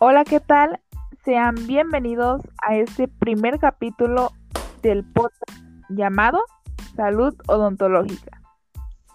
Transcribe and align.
Hola, 0.00 0.22
¿qué 0.22 0.38
tal? 0.38 0.78
Sean 1.24 1.56
bienvenidos 1.66 2.40
a 2.64 2.76
este 2.76 3.08
primer 3.08 3.58
capítulo 3.58 4.30
del 4.80 5.04
podcast 5.04 5.42
llamado 5.88 6.38
Salud 6.94 7.34
Odontológica. 7.48 8.40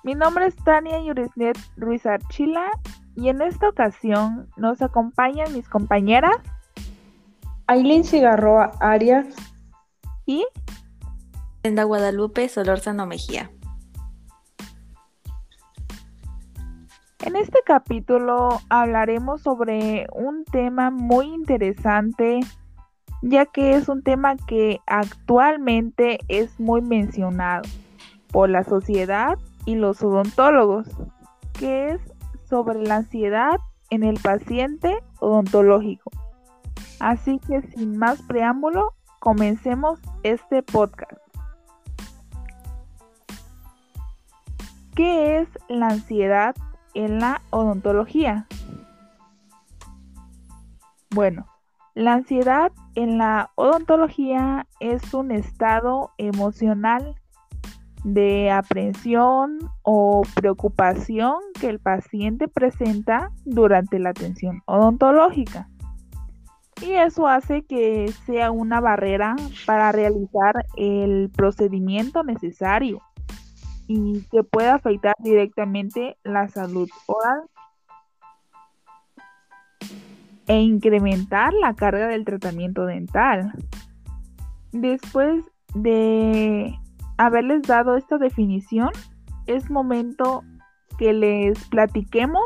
Mi 0.04 0.14
nombre 0.14 0.46
es 0.46 0.58
Tania 0.58 1.02
Yurisnet 1.02 1.58
Ruiz 1.78 2.06
Archila 2.06 2.70
y 3.16 3.30
en 3.30 3.42
esta 3.42 3.70
ocasión 3.70 4.50
nos 4.58 4.82
acompañan 4.82 5.54
mis 5.54 5.70
compañeras 5.70 6.36
Aileen 7.68 8.04
Cigarroa 8.04 8.72
Arias 8.82 9.28
y 10.26 10.46
Brenda 11.62 11.86
Guadalupe 11.86 12.50
Solórzano 12.50 13.06
Mejía. 13.06 13.50
Capítulo 17.74 18.62
hablaremos 18.70 19.42
sobre 19.42 20.06
un 20.14 20.46
tema 20.46 20.92
muy 20.92 21.26
interesante, 21.26 22.42
ya 23.24 23.48
que 23.48 23.74
es 23.74 23.90
un 23.90 24.04
tema 24.04 24.36
que 24.36 24.80
actualmente 24.86 26.20
es 26.28 26.60
muy 26.60 26.84
mencionado 26.84 27.64
por 28.32 28.52
la 28.52 28.64
sociedad 28.64 29.40
y 29.66 29.74
los 29.74 30.04
odontólogos, 30.04 30.88
que 31.58 31.90
es 31.90 32.02
sobre 32.48 32.84
la 32.84 32.98
ansiedad 32.98 33.60
en 33.90 34.04
el 34.04 34.20
paciente 34.20 35.00
odontológico. 35.20 36.12
Así 37.00 37.40
que 37.40 37.64
sin 37.72 37.98
más 37.98 38.22
preámbulo, 38.22 38.94
comencemos 39.18 40.00
este 40.22 40.62
podcast. 40.62 41.20
¿Qué 44.94 45.40
es 45.40 45.48
la 45.70 45.88
ansiedad 45.88 46.54
en 46.94 47.20
la 47.20 47.42
odontología? 47.50 48.48
Bueno, 51.12 51.46
la 51.96 52.14
ansiedad 52.14 52.72
en 52.96 53.18
la 53.18 53.52
odontología 53.56 54.66
es 54.80 55.14
un 55.14 55.32
estado 55.32 56.12
emocional 56.18 57.16
de 58.04 58.52
aprensión 58.52 59.60
o 59.84 60.24
preocupación 60.36 61.36
que 61.60 61.70
el 61.70 61.80
paciente 61.80 62.48
presenta 62.48 63.32
durante 63.46 64.00
la 64.00 64.10
atención 64.10 64.62
odontológica. 64.66 65.70
Y 66.82 66.94
eso 66.94 67.28
hace 67.28 67.64
que 67.64 68.12
sea 68.26 68.52
una 68.52 68.82
barrera 68.82 69.36
para 69.66 69.92
realizar 69.92 70.66
el 70.76 71.30
procedimiento 71.30 72.24
necesario 72.24 73.02
y 73.88 74.22
que 74.32 74.44
pueda 74.44 74.76
afectar 74.76 75.16
directamente 75.20 76.18
la 76.24 76.48
salud 76.48 76.90
oral 77.08 77.44
e 80.48 80.60
incrementar 80.62 81.54
la 81.54 81.74
carga 81.74 82.08
del 82.08 82.26
tratamiento 82.26 82.86
dental. 82.86 83.54
Después 84.72 85.46
de 85.74 86.78
haberles 87.18 87.62
dado 87.64 87.96
esta 87.96 88.18
definición, 88.18 88.90
es 89.46 89.70
momento 89.70 90.44
que 90.98 91.14
les 91.14 91.68
platiquemos 91.70 92.44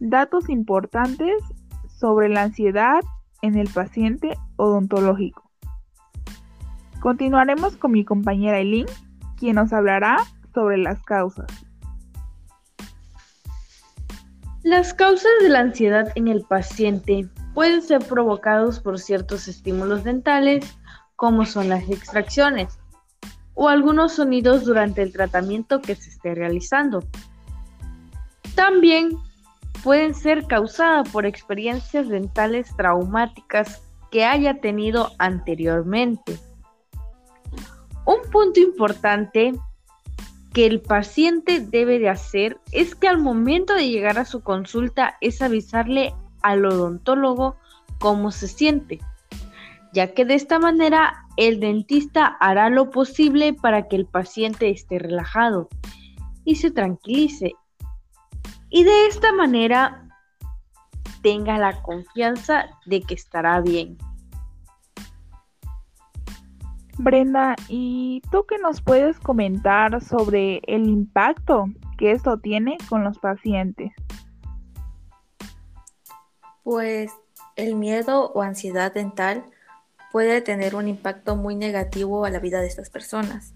datos 0.00 0.48
importantes 0.48 1.42
sobre 1.88 2.28
la 2.28 2.42
ansiedad 2.42 3.00
en 3.42 3.56
el 3.56 3.68
paciente 3.68 4.34
odontológico. 4.56 5.50
Continuaremos 7.00 7.76
con 7.76 7.92
mi 7.92 8.04
compañera 8.04 8.58
Eileen, 8.58 8.86
quien 9.36 9.56
nos 9.56 9.72
hablará 9.72 10.18
sobre 10.52 10.78
las 10.78 11.02
causas. 11.02 11.46
Las 14.62 14.94
causas 14.94 15.32
de 15.40 15.48
la 15.48 15.60
ansiedad 15.60 16.12
en 16.14 16.28
el 16.28 16.42
paciente 16.42 17.28
pueden 17.52 17.82
ser 17.82 18.04
provocados 18.06 18.78
por 18.78 19.00
ciertos 19.00 19.48
estímulos 19.48 20.04
dentales, 20.04 20.78
como 21.16 21.44
son 21.46 21.68
las 21.68 21.88
extracciones, 21.90 22.78
o 23.54 23.68
algunos 23.68 24.14
sonidos 24.14 24.64
durante 24.64 25.02
el 25.02 25.12
tratamiento 25.12 25.80
que 25.80 25.96
se 25.96 26.10
esté 26.10 26.34
realizando. 26.34 27.02
También 28.54 29.18
pueden 29.82 30.14
ser 30.14 30.46
causadas 30.46 31.08
por 31.08 31.26
experiencias 31.26 32.08
dentales 32.08 32.74
traumáticas 32.76 33.82
que 34.12 34.24
haya 34.24 34.60
tenido 34.60 35.10
anteriormente. 35.18 36.38
Un 38.04 38.30
punto 38.30 38.60
importante 38.60 39.52
que 40.52 40.66
el 40.66 40.80
paciente 40.80 41.60
debe 41.60 41.98
de 41.98 42.08
hacer 42.08 42.60
es 42.72 42.94
que 42.94 43.08
al 43.08 43.18
momento 43.18 43.74
de 43.74 43.88
llegar 43.88 44.18
a 44.18 44.24
su 44.24 44.42
consulta 44.42 45.16
es 45.20 45.40
avisarle 45.40 46.14
al 46.42 46.64
odontólogo 46.66 47.56
cómo 47.98 48.30
se 48.30 48.48
siente, 48.48 49.00
ya 49.92 50.12
que 50.12 50.24
de 50.24 50.34
esta 50.34 50.58
manera 50.58 51.24
el 51.36 51.60
dentista 51.60 52.26
hará 52.26 52.68
lo 52.68 52.90
posible 52.90 53.54
para 53.54 53.88
que 53.88 53.96
el 53.96 54.06
paciente 54.06 54.70
esté 54.70 54.98
relajado 54.98 55.68
y 56.44 56.56
se 56.56 56.70
tranquilice. 56.70 57.54
Y 58.68 58.84
de 58.84 59.06
esta 59.06 59.32
manera 59.32 60.08
tenga 61.22 61.56
la 61.58 61.80
confianza 61.82 62.66
de 62.84 63.00
que 63.00 63.14
estará 63.14 63.60
bien. 63.60 63.96
Brenda, 67.02 67.56
¿y 67.66 68.22
tú 68.30 68.46
qué 68.46 68.58
nos 68.58 68.80
puedes 68.80 69.18
comentar 69.18 70.00
sobre 70.04 70.62
el 70.68 70.88
impacto 70.88 71.64
que 71.98 72.12
esto 72.12 72.38
tiene 72.38 72.78
con 72.88 73.02
los 73.02 73.18
pacientes? 73.18 73.90
Pues 76.62 77.10
el 77.56 77.74
miedo 77.74 78.30
o 78.30 78.42
ansiedad 78.42 78.94
dental 78.94 79.44
puede 80.12 80.42
tener 80.42 80.76
un 80.76 80.86
impacto 80.86 81.34
muy 81.34 81.56
negativo 81.56 82.24
a 82.24 82.30
la 82.30 82.38
vida 82.38 82.60
de 82.60 82.68
estas 82.68 82.88
personas. 82.88 83.52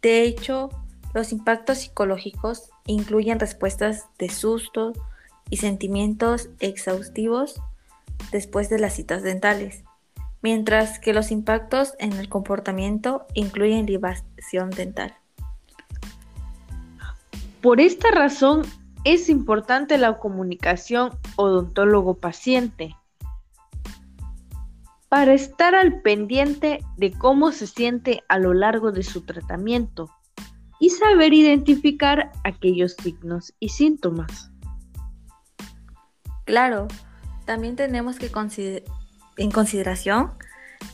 De 0.00 0.22
hecho, 0.22 0.68
los 1.12 1.32
impactos 1.32 1.78
psicológicos 1.78 2.70
incluyen 2.86 3.40
respuestas 3.40 4.06
de 4.16 4.28
susto 4.28 4.92
y 5.50 5.56
sentimientos 5.56 6.50
exhaustivos 6.60 7.60
después 8.30 8.68
de 8.68 8.78
las 8.78 8.94
citas 8.94 9.24
dentales 9.24 9.85
mientras 10.46 11.00
que 11.00 11.12
los 11.12 11.32
impactos 11.32 11.94
en 11.98 12.12
el 12.12 12.28
comportamiento 12.28 13.26
incluyen 13.34 13.86
libación 13.86 14.70
dental. 14.70 15.12
Por 17.60 17.80
esta 17.80 18.12
razón 18.12 18.62
es 19.02 19.28
importante 19.28 19.98
la 19.98 20.20
comunicación 20.20 21.18
odontólogo-paciente 21.34 22.94
para 25.08 25.34
estar 25.34 25.74
al 25.74 26.00
pendiente 26.00 26.78
de 26.96 27.10
cómo 27.10 27.50
se 27.50 27.66
siente 27.66 28.22
a 28.28 28.38
lo 28.38 28.54
largo 28.54 28.92
de 28.92 29.02
su 29.02 29.22
tratamiento 29.22 30.12
y 30.78 30.90
saber 30.90 31.34
identificar 31.34 32.30
aquellos 32.44 32.94
signos 33.02 33.52
y 33.58 33.70
síntomas. 33.70 34.52
Claro, 36.44 36.86
también 37.46 37.74
tenemos 37.74 38.20
que 38.20 38.30
considerar 38.30 38.84
en 39.36 39.50
consideración 39.50 40.32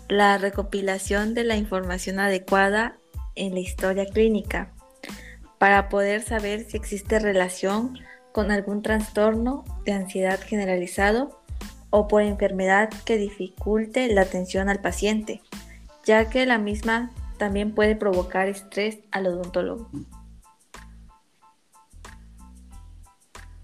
la 0.09 0.39
recopilación 0.39 1.35
de 1.35 1.45
la 1.45 1.57
información 1.57 2.19
adecuada 2.19 2.99
en 3.35 3.55
la 3.55 3.61
historia 3.61 4.07
clínica 4.07 4.73
para 5.59 5.89
poder 5.89 6.23
saber 6.23 6.65
si 6.65 6.77
existe 6.77 7.19
relación 7.19 7.99
con 8.33 8.51
algún 8.51 8.83
trastorno 8.83 9.65
de 9.85 9.93
ansiedad 9.93 10.41
generalizado 10.41 11.41
o 11.91 12.09
por 12.09 12.23
enfermedad 12.23 12.91
que 13.05 13.19
dificulte 13.19 14.13
la 14.13 14.23
atención 14.23 14.69
al 14.69 14.81
paciente, 14.81 15.43
ya 16.05 16.29
que 16.31 16.47
la 16.47 16.59
misma 16.59 17.13
también 17.37 17.75
puede 17.75 17.97
provocar 17.97 18.49
estrés 18.49 18.99
al 19.11 19.27
odontólogo. 19.27 19.91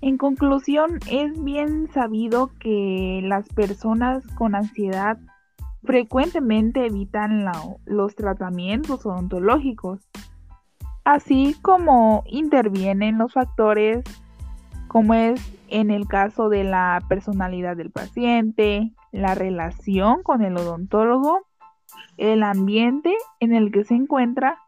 En 0.01 0.17
conclusión, 0.17 1.01
es 1.11 1.43
bien 1.43 1.89
sabido 1.93 2.51
que 2.61 3.21
las 3.25 3.49
personas 3.49 4.25
con 4.37 4.55
ansiedad 4.55 5.19
frecuentemente 5.83 6.87
evitan 6.87 7.45
los 7.85 8.15
tratamientos 8.15 9.05
odontológicos, 9.07 10.01
así 11.05 11.57
como 11.63 12.23
intervienen 12.27 13.19
los 13.19 13.33
factores 13.33 14.05
como 14.89 15.15
es 15.15 15.41
en 15.69 15.91
el 15.91 16.09
caso 16.09 16.49
de 16.49 16.65
la 16.65 17.03
personalidad 17.09 17.77
del 17.77 17.91
paciente, 17.91 18.93
la 19.13 19.35
relación 19.35 20.23
con 20.23 20.43
el 20.43 20.57
odontólogo, 20.57 21.47
el 22.17 22.43
ambiente 22.43 23.15
en 23.39 23.55
el 23.55 23.71
que 23.71 23.85
se 23.85 23.95
encuentra, 23.95 24.59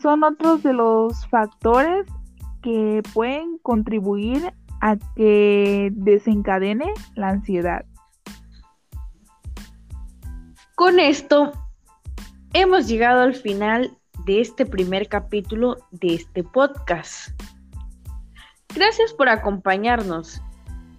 son 0.00 0.24
otros 0.24 0.62
de 0.62 0.72
los 0.72 1.26
factores 1.28 2.06
que 2.62 3.02
pueden 3.12 3.58
contribuir 3.58 4.54
a 4.80 4.96
que 5.16 5.90
desencadene 5.92 6.92
la 7.14 7.28
ansiedad. 7.28 7.84
Con 10.74 10.98
esto, 10.98 11.52
hemos 12.52 12.88
llegado 12.88 13.20
al 13.22 13.34
final 13.34 13.96
de 14.26 14.40
este 14.40 14.66
primer 14.66 15.08
capítulo 15.08 15.76
de 15.90 16.14
este 16.14 16.42
podcast. 16.42 17.30
Gracias 18.74 19.12
por 19.12 19.28
acompañarnos 19.28 20.40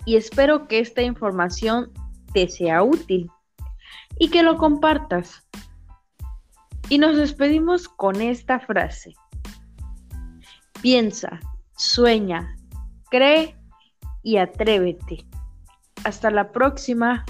y 0.05 0.15
espero 0.15 0.67
que 0.67 0.79
esta 0.79 1.01
información 1.01 1.91
te 2.33 2.47
sea 2.47 2.83
útil 2.83 3.29
y 4.19 4.29
que 4.29 4.43
lo 4.43 4.57
compartas. 4.57 5.45
Y 6.89 6.97
nos 6.97 7.15
despedimos 7.15 7.87
con 7.87 8.21
esta 8.21 8.59
frase. 8.59 9.15
Piensa, 10.81 11.39
sueña, 11.83 12.55
cree 13.11 13.55
y 14.23 14.37
atrévete. 14.37 15.25
Hasta 16.03 16.31
la 16.31 16.51
próxima. 16.51 17.25